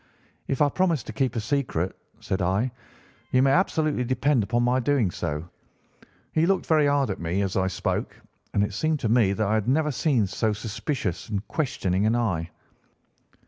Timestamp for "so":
5.11-5.47, 10.25-10.53